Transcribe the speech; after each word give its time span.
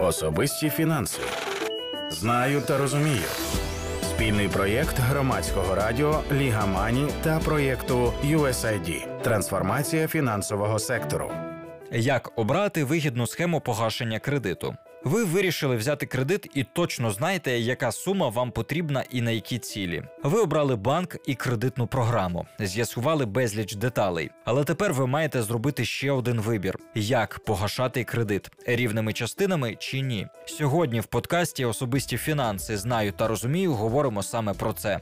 Особисті 0.00 0.70
фінанси. 0.70 1.20
Знаю 2.10 2.60
та 2.60 2.78
розумію. 2.78 3.22
Спільний 4.02 4.48
проєкт 4.48 4.98
громадського 4.98 5.74
радіо 5.74 6.20
Ліга 6.32 6.66
Мані 6.66 7.08
та 7.22 7.38
проєкту 7.38 8.12
USAID 8.24 9.22
Трансформація 9.22 10.08
фінансового 10.08 10.78
сектору. 10.78 11.30
Як 11.92 12.32
обрати 12.36 12.84
вигідну 12.84 13.26
схему 13.26 13.60
погашення 13.60 14.18
кредиту? 14.18 14.76
Ви 15.04 15.24
вирішили 15.24 15.76
взяти 15.76 16.06
кредит 16.06 16.50
і 16.54 16.64
точно 16.64 17.10
знаєте, 17.10 17.58
яка 17.58 17.92
сума 17.92 18.28
вам 18.28 18.50
потрібна 18.50 19.04
і 19.10 19.20
на 19.20 19.30
які 19.30 19.58
цілі. 19.58 20.02
Ви 20.22 20.40
обрали 20.40 20.76
банк 20.76 21.16
і 21.26 21.34
кредитну 21.34 21.86
програму, 21.86 22.46
з'ясували 22.60 23.26
безліч 23.26 23.74
деталей. 23.74 24.30
Але 24.44 24.64
тепер 24.64 24.92
ви 24.92 25.06
маєте 25.06 25.42
зробити 25.42 25.84
ще 25.84 26.10
один 26.10 26.40
вибір: 26.40 26.78
як 26.94 27.38
погашати 27.38 28.04
кредит 28.04 28.50
рівними 28.66 29.12
частинами 29.12 29.76
чи 29.78 30.00
ні. 30.00 30.26
Сьогодні 30.46 31.00
в 31.00 31.06
подкасті 31.06 31.64
Особисті 31.64 32.16
фінанси 32.16 32.76
знаю 32.76 33.12
та 33.12 33.28
розумію. 33.28 33.72
Говоримо 33.74 34.22
саме 34.22 34.54
про 34.54 34.72
це. 34.72 35.00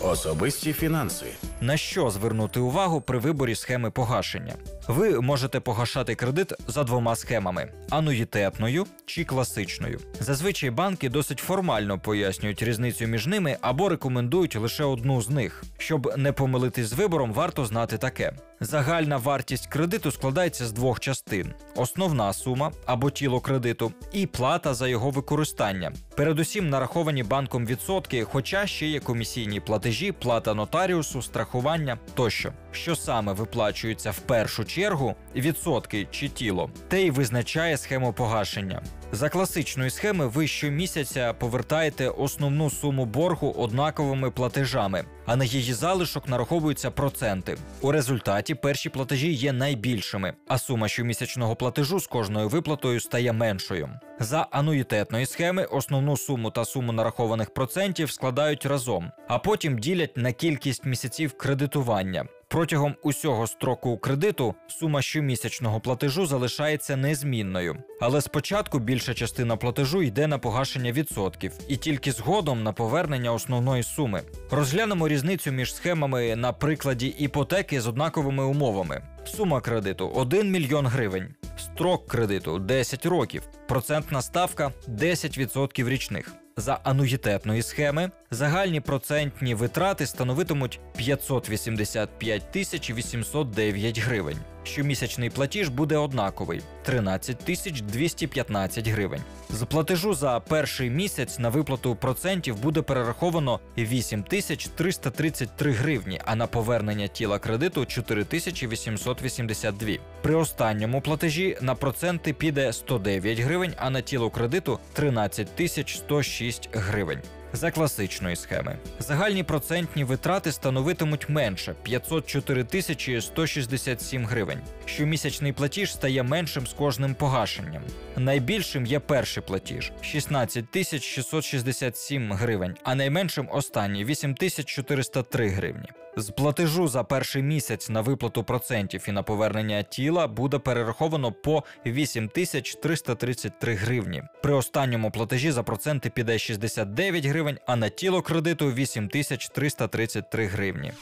Особисті 0.00 0.72
фінанси. 0.72 1.26
На 1.60 1.76
що 1.76 2.10
звернути 2.10 2.60
увагу 2.60 3.00
при 3.00 3.18
виборі 3.18 3.54
схеми 3.54 3.90
погашення? 3.90 4.54
Ви 4.88 5.20
можете 5.20 5.60
погашати 5.60 6.14
кредит 6.14 6.52
за 6.68 6.84
двома 6.84 7.16
схемами: 7.16 7.72
ануїтетною 7.90 8.86
чи 9.06 9.19
класичною. 9.24 10.00
Зазвичай 10.20 10.70
банки 10.70 11.08
досить 11.08 11.38
формально 11.38 11.98
пояснюють 11.98 12.62
різницю 12.62 13.06
між 13.06 13.26
ними 13.26 13.56
або 13.60 13.88
рекомендують 13.88 14.56
лише 14.56 14.84
одну 14.84 15.22
з 15.22 15.30
них. 15.30 15.62
Щоб 15.78 16.12
не 16.16 16.32
помилитись 16.32 16.86
з 16.86 16.92
вибором, 16.92 17.32
варто 17.32 17.64
знати 17.64 17.98
таке: 17.98 18.32
загальна 18.60 19.16
вартість 19.16 19.66
кредиту 19.66 20.10
складається 20.10 20.66
з 20.66 20.72
двох 20.72 21.00
частин: 21.00 21.54
основна 21.76 22.32
сума 22.32 22.72
або 22.86 23.10
тіло 23.10 23.40
кредиту, 23.40 23.92
і 24.12 24.26
плата 24.26 24.74
за 24.74 24.88
його 24.88 25.10
використання. 25.10 25.92
Передусім 26.16 26.70
нараховані 26.70 27.22
банком 27.22 27.66
відсотки, 27.66 28.24
хоча 28.24 28.66
ще 28.66 28.86
є 28.86 29.00
комісійні 29.00 29.60
платежі, 29.60 30.12
плата 30.12 30.54
нотаріусу, 30.54 31.22
страхування 31.22 31.98
тощо. 32.14 32.52
Що 32.72 32.96
саме 32.96 33.32
виплачується 33.32 34.10
в 34.10 34.18
першу 34.18 34.64
чергу 34.64 35.14
відсотки 35.34 36.06
чи 36.10 36.28
тіло, 36.28 36.70
те 36.88 37.02
й 37.02 37.10
визначає 37.10 37.76
схему 37.76 38.12
погашення. 38.12 38.82
За 39.12 39.28
класичної 39.28 39.90
схеми 39.90 40.26
ви 40.26 40.46
щомісяця 40.46 41.32
повертаєте 41.32 42.08
основну 42.08 42.70
суму 42.70 43.04
боргу 43.04 43.54
однаковими 43.58 44.30
платежами, 44.30 45.04
а 45.30 45.36
на 45.36 45.44
її 45.44 45.72
залишок 45.72 46.28
нараховуються 46.28 46.90
проценти. 46.90 47.56
У 47.80 47.92
результаті 47.92 48.54
перші 48.54 48.88
платежі 48.88 49.32
є 49.32 49.52
найбільшими, 49.52 50.32
а 50.48 50.58
сума 50.58 50.88
щомісячного 50.88 51.56
платежу 51.56 52.00
з 52.00 52.06
кожною 52.06 52.48
виплатою 52.48 53.00
стає 53.00 53.32
меншою. 53.32 53.88
За 54.20 54.46
ануїтетної 54.50 55.26
схеми 55.26 55.64
основну 55.64 56.16
суму 56.16 56.50
та 56.50 56.64
суму 56.64 56.92
нарахованих 56.92 57.54
процентів 57.54 58.10
складають 58.10 58.66
разом, 58.66 59.10
а 59.28 59.38
потім 59.38 59.78
ділять 59.78 60.16
на 60.16 60.32
кількість 60.32 60.84
місяців 60.84 61.32
кредитування. 61.36 62.24
Протягом 62.50 62.94
усього 63.02 63.46
строку 63.46 63.98
кредиту 63.98 64.54
сума 64.68 65.02
щомісячного 65.02 65.80
платежу 65.80 66.26
залишається 66.26 66.96
незмінною, 66.96 67.76
але 68.00 68.20
спочатку 68.20 68.78
більша 68.78 69.14
частина 69.14 69.56
платежу 69.56 70.02
йде 70.02 70.26
на 70.26 70.38
погашення 70.38 70.92
відсотків, 70.92 71.52
і 71.68 71.76
тільки 71.76 72.12
згодом 72.12 72.62
на 72.62 72.72
повернення 72.72 73.32
основної 73.32 73.82
суми. 73.82 74.22
Розглянемо 74.50 75.08
різницю 75.08 75.52
між 75.52 75.74
схемами 75.74 76.36
на 76.36 76.52
прикладі 76.52 77.06
іпотеки 77.06 77.80
з 77.80 77.86
однаковими 77.86 78.44
умовами. 78.44 79.02
Сума 79.24 79.60
кредиту 79.60 80.08
1 80.08 80.50
мільйон 80.50 80.86
гривень, 80.86 81.34
строк 81.58 82.06
кредиту 82.06 82.58
10 82.58 83.06
років, 83.06 83.42
процентна 83.68 84.22
ставка 84.22 84.72
10% 84.88 85.88
річних. 85.88 86.39
За 86.56 86.80
ануїтетної 86.84 87.62
схеми 87.62 88.10
загальні 88.30 88.80
процентні 88.80 89.54
витрати 89.54 90.06
становитимуть 90.06 90.80
585 90.96 92.52
тисяч 92.52 92.90
809 92.90 93.98
гривень. 93.98 94.38
Щомісячний 94.64 95.30
платіж 95.30 95.68
буде 95.68 95.96
однаковий 95.96 96.60
13 96.82 97.38
тисяч 97.38 97.80
215 97.80 98.88
гривень. 98.88 99.22
З 99.50 99.64
платежу 99.64 100.14
за 100.14 100.40
перший 100.40 100.90
місяць 100.90 101.38
на 101.38 101.48
виплату 101.48 101.96
процентів 101.96 102.62
буде 102.62 102.82
перераховано 102.82 103.60
8 103.78 104.22
тисяч 104.22 104.68
333 104.68 105.72
гривні, 105.72 106.20
а 106.24 106.36
на 106.36 106.46
повернення 106.46 107.06
тіла 107.06 107.38
кредиту 107.38 107.86
4 107.86 108.24
тисячі 108.24 108.66
882. 108.66 109.88
При 110.22 110.34
останньому 110.34 111.00
платежі 111.00 111.58
на 111.60 111.74
проценти 111.74 112.32
піде 112.32 112.72
109 112.72 113.38
гривень, 113.38 113.74
а 113.76 113.90
на 113.90 114.00
тіло 114.00 114.30
кредиту 114.30 114.78
13 114.92 115.56
тисяч 115.56 115.96
106 115.96 116.68
гривень. 116.72 117.20
За 117.52 117.70
класичної 117.70 118.36
схеми 118.36 118.78
загальні 118.98 119.42
процентні 119.42 120.04
витрати 120.04 120.52
становитимуть 120.52 121.28
менше 121.28 121.74
504 121.82 122.64
тисячі 122.64 123.20
167 123.20 124.26
гривень. 124.26 124.58
Щомісячний 124.86 125.52
платіж 125.52 125.92
стає 125.92 126.22
меншим 126.22 126.66
з 126.66 126.72
кожним 126.72 127.14
погашенням. 127.14 127.82
Найбільшим 128.16 128.86
є 128.86 129.00
перший 129.00 129.42
платіж 129.42 129.92
16 130.02 130.70
тисяч 130.70 131.02
667 131.02 132.32
гривень, 132.32 132.76
а 132.82 132.94
найменшим 132.94 133.48
останній 133.52 134.04
8 134.04 134.34
тисяч 134.34 134.66
403 134.66 135.48
гривні. 135.48 135.88
З 136.16 136.30
платежу 136.30 136.88
за 136.88 137.04
перший 137.04 137.42
місяць 137.42 137.88
на 137.88 138.00
виплату 138.00 138.44
процентів 138.44 139.04
і 139.08 139.12
на 139.12 139.22
повернення 139.22 139.82
тіла 139.82 140.26
буде 140.26 140.58
перераховано 140.58 141.32
по 141.32 141.64
8333 141.86 143.74
гривні. 143.74 144.22
При 144.42 144.54
останньому 144.54 145.10
платежі 145.10 145.50
за 145.50 145.62
проценти 145.62 146.10
піде 146.10 146.38
69 146.38 147.26
гривень, 147.26 147.58
а 147.66 147.76
на 147.76 147.88
тіло 147.88 148.22
кредиту 148.22 148.72
8333 148.72 150.46
гривні. 150.46 150.92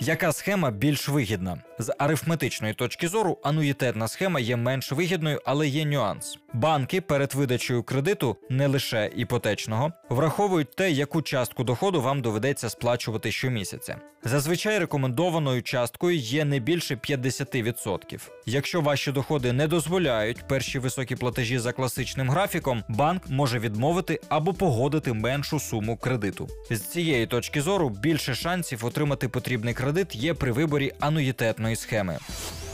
Яка 0.00 0.32
схема 0.32 0.70
більш 0.70 1.08
вигідна? 1.08 1.58
З 1.78 1.94
арифметичної 1.98 2.74
точки 2.74 3.08
зору 3.08 3.38
ануїтетна 3.42 4.08
схема 4.08 4.40
є 4.40 4.56
менш 4.56 4.92
вигідною, 4.92 5.40
але 5.44 5.68
є 5.68 5.84
нюанс. 5.84 6.38
Банки 6.52 7.00
перед 7.00 7.34
видачею 7.34 7.82
кредиту, 7.82 8.36
не 8.50 8.66
лише 8.66 9.10
іпотечного, 9.16 9.92
враховують 10.10 10.76
те, 10.76 10.90
яку 10.90 11.22
частку 11.22 11.64
доходу 11.64 12.02
вам 12.02 12.22
доведеться 12.22 12.70
сплачувати 12.70 13.32
щомісяця. 13.32 13.96
Зазвичай 14.26 14.78
рекомендованою 14.78 15.62
часткою 15.62 16.16
є 16.16 16.44
не 16.44 16.58
більше 16.58 16.94
50%. 16.94 18.20
Якщо 18.46 18.80
ваші 18.80 19.12
доходи 19.12 19.52
не 19.52 19.68
дозволяють 19.68 20.48
перші 20.48 20.78
високі 20.78 21.16
платежі 21.16 21.58
за 21.58 21.72
класичним 21.72 22.30
графіком, 22.30 22.84
банк 22.88 23.22
може 23.28 23.58
відмовити 23.58 24.20
або 24.28 24.54
погодити 24.54 25.12
меншу 25.12 25.60
суму 25.60 25.96
кредиту. 25.96 26.48
З 26.70 26.80
цієї 26.80 27.26
точки 27.26 27.62
зору 27.62 27.88
більше 27.88 28.34
шансів 28.34 28.84
отримати 28.84 29.28
потрібний 29.28 29.74
кредит 29.84 30.14
є 30.14 30.34
при 30.34 30.52
виборі 30.52 30.92
ануїтетної 31.00 31.76
схеми. 31.76 32.18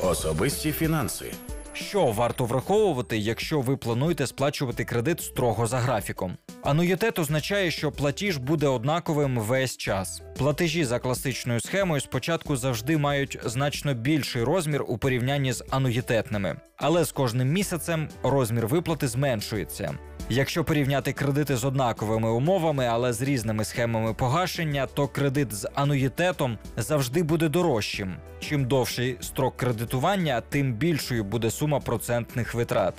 Особисті 0.02 0.72
фінанси. 0.72 1.32
Що 1.72 2.06
варто 2.06 2.44
враховувати, 2.44 3.18
якщо 3.18 3.60
ви 3.60 3.76
плануєте 3.76 4.26
сплачувати 4.26 4.84
кредит 4.84 5.20
строго 5.20 5.66
за 5.66 5.78
графіком? 5.78 6.36
Ануїтет 6.62 7.18
означає, 7.18 7.70
що 7.70 7.92
платіж 7.92 8.36
буде 8.36 8.66
однаковим 8.66 9.38
весь 9.38 9.76
час. 9.76 10.22
Платежі 10.38 10.84
за 10.84 10.98
класичною 10.98 11.60
схемою 11.60 12.00
спочатку 12.00 12.56
завжди 12.56 12.98
мають 12.98 13.38
значно 13.44 13.94
більший 13.94 14.42
розмір 14.44 14.84
у 14.88 14.98
порівнянні 14.98 15.52
з 15.52 15.64
ануїтетними, 15.70 16.56
але 16.76 17.04
з 17.04 17.12
кожним 17.12 17.48
місяцем 17.48 18.08
розмір 18.22 18.66
виплати 18.66 19.08
зменшується. 19.08 19.98
Якщо 20.32 20.64
порівняти 20.64 21.12
кредити 21.12 21.56
з 21.56 21.64
однаковими 21.64 22.30
умовами, 22.30 22.86
але 22.86 23.12
з 23.12 23.22
різними 23.22 23.64
схемами 23.64 24.14
погашення, 24.14 24.86
то 24.86 25.08
кредит 25.08 25.54
з 25.54 25.68
ануїтетом 25.74 26.58
завжди 26.76 27.22
буде 27.22 27.48
дорожчим. 27.48 28.16
Чим 28.40 28.64
довший 28.64 29.16
строк 29.20 29.56
кредитування, 29.56 30.42
тим 30.48 30.72
більшою 30.72 31.24
буде 31.24 31.50
сума 31.50 31.80
процентних 31.80 32.54
витрат. 32.54 32.94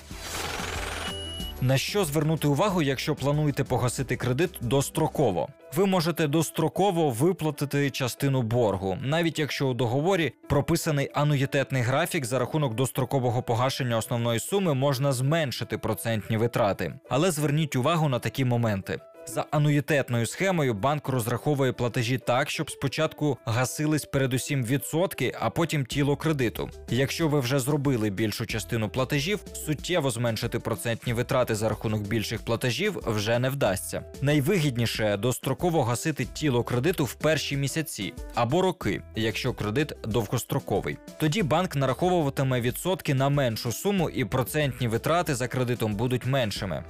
На 1.63 1.77
що 1.77 2.05
звернути 2.05 2.47
увагу, 2.47 2.81
якщо 2.81 3.15
плануєте 3.15 3.63
погасити 3.63 4.15
кредит 4.15 4.49
достроково? 4.61 5.47
Ви 5.75 5.85
можете 5.85 6.27
достроково 6.27 7.09
виплатити 7.09 7.89
частину 7.89 8.41
боргу, 8.41 8.97
навіть 9.01 9.39
якщо 9.39 9.67
у 9.67 9.73
договорі 9.73 10.33
прописаний 10.49 11.09
ануїтетний 11.13 11.81
графік 11.81 12.25
за 12.25 12.39
рахунок 12.39 12.75
дострокового 12.75 13.43
погашення 13.43 13.97
основної 13.97 14.39
суми 14.39 14.73
можна 14.73 15.11
зменшити 15.11 15.77
процентні 15.77 16.37
витрати. 16.37 16.93
Але 17.09 17.31
зверніть 17.31 17.75
увагу 17.75 18.09
на 18.09 18.19
такі 18.19 18.45
моменти. 18.45 18.99
За 19.25 19.45
ануїтетною 19.51 20.25
схемою 20.25 20.73
банк 20.73 21.07
розраховує 21.09 21.73
платежі 21.73 22.17
так, 22.17 22.49
щоб 22.49 22.71
спочатку 22.71 23.37
гасились 23.45 24.05
передусім 24.05 24.63
відсотки, 24.63 25.35
а 25.39 25.49
потім 25.49 25.85
тіло 25.85 26.15
кредиту. 26.15 26.69
Якщо 26.89 27.27
ви 27.27 27.39
вже 27.39 27.59
зробили 27.59 28.09
більшу 28.09 28.45
частину 28.45 28.89
платежів, 28.89 29.39
суттєво 29.65 30.11
зменшити 30.11 30.59
процентні 30.59 31.13
витрати 31.13 31.55
за 31.55 31.69
рахунок 31.69 32.01
більших 32.01 32.41
платежів 32.45 32.99
вже 33.05 33.39
не 33.39 33.49
вдасться. 33.49 34.03
Найвигідніше 34.21 35.17
достроково 35.17 35.83
гасити 35.83 36.25
тіло 36.25 36.63
кредиту 36.63 37.05
в 37.05 37.13
перші 37.13 37.57
місяці 37.57 38.13
або 38.35 38.61
роки, 38.61 39.01
якщо 39.15 39.53
кредит 39.53 39.93
довгостроковий. 40.03 40.97
Тоді 41.19 41.43
банк 41.43 41.75
нараховуватиме 41.75 42.61
відсотки 42.61 43.13
на 43.13 43.29
меншу 43.29 43.71
суму, 43.71 44.09
і 44.09 44.25
процентні 44.25 44.87
витрати 44.87 45.35
за 45.35 45.47
кредитом 45.47 45.95
будуть 45.95 46.25
меншими. 46.25 46.83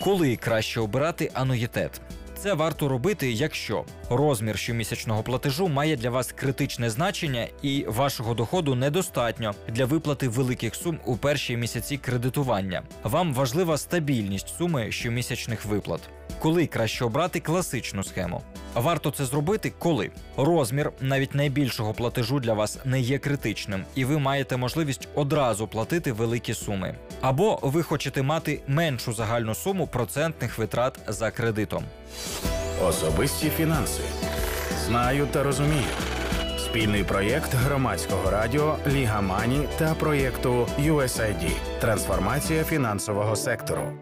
Коли 0.00 0.36
краще 0.36 0.80
обирати 0.80 1.30
ануїтет? 1.34 2.00
Це 2.36 2.54
варто 2.54 2.88
робити, 2.88 3.32
якщо 3.32 3.84
розмір 4.10 4.58
щомісячного 4.58 5.22
платежу 5.22 5.68
має 5.68 5.96
для 5.96 6.10
вас 6.10 6.32
критичне 6.32 6.90
значення 6.90 7.48
і 7.62 7.84
вашого 7.88 8.34
доходу 8.34 8.74
недостатньо 8.74 9.54
для 9.68 9.84
виплати 9.84 10.28
великих 10.28 10.74
сум 10.74 10.98
у 11.04 11.16
перші 11.16 11.56
місяці 11.56 11.96
кредитування. 11.96 12.82
Вам 13.02 13.34
важлива 13.34 13.78
стабільність 13.78 14.56
суми 14.58 14.92
щомісячних 14.92 15.64
виплат. 15.64 16.00
Коли 16.38 16.66
краще 16.66 17.04
обрати 17.04 17.40
класичну 17.40 18.04
схему? 18.04 18.42
Варто 18.74 19.10
це 19.10 19.24
зробити, 19.24 19.72
коли 19.78 20.10
розмір 20.36 20.92
навіть 21.00 21.34
найбільшого 21.34 21.94
платежу 21.94 22.40
для 22.40 22.54
вас 22.54 22.78
не 22.84 23.00
є 23.00 23.18
критичним, 23.18 23.84
і 23.94 24.04
ви 24.04 24.18
маєте 24.18 24.56
можливість 24.56 25.08
одразу 25.14 25.66
платити 25.66 26.12
великі 26.12 26.54
суми. 26.54 26.94
Або 27.20 27.58
ви 27.62 27.82
хочете 27.82 28.22
мати 28.22 28.60
меншу 28.66 29.12
загальну 29.12 29.54
суму 29.54 29.86
процентних 29.86 30.58
витрат 30.58 30.98
за 31.08 31.30
кредитом. 31.30 31.84
Особисті 32.84 33.50
фінанси. 33.50 34.02
Знаю 34.86 35.26
та 35.30 35.42
розумію. 35.42 35.82
Спільний 36.58 37.04
проєкт 37.04 37.54
громадського 37.54 38.30
радіо 38.30 38.76
Ліга 38.86 39.20
Мані 39.20 39.68
та 39.78 39.94
проєкту 39.94 40.68
USAID. 40.80 41.50
Трансформація 41.80 42.64
фінансового 42.64 43.36
сектору. 43.36 43.92